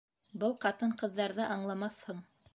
[0.43, 2.27] Был ҡатын-ҡыҙҙарҙы аңламаҫһың.